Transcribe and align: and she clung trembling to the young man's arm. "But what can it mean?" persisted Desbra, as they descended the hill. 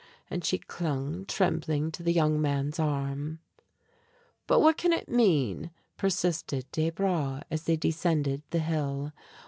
and 0.31 0.43
she 0.43 0.57
clung 0.57 1.25
trembling 1.27 1.91
to 1.91 2.01
the 2.01 2.11
young 2.11 2.41
man's 2.41 2.79
arm. 2.79 3.37
"But 4.47 4.59
what 4.59 4.75
can 4.75 4.91
it 4.93 5.07
mean?" 5.07 5.69
persisted 5.95 6.65
Desbra, 6.71 7.43
as 7.51 7.65
they 7.65 7.77
descended 7.77 8.41
the 8.49 8.57
hill. 8.61 9.13